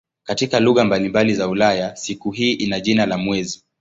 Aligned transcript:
Katika 0.23 0.59
lugha 0.59 0.83
mbalimbali 0.83 1.33
za 1.35 1.47
Ulaya 1.47 1.95
siku 1.95 2.31
hii 2.31 2.53
ina 2.53 2.79
jina 2.79 3.05
la 3.05 3.17
"mwezi". 3.17 3.65